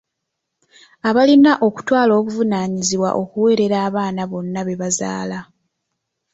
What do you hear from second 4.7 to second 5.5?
bazaala.